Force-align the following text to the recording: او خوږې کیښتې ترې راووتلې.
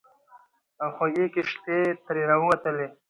او 0.81 0.89
خوږې 0.95 1.25
کیښتې 1.33 1.77
ترې 2.05 2.23
راووتلې. 2.29 2.87